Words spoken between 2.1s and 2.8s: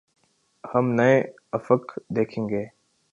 دیکھیں گے۔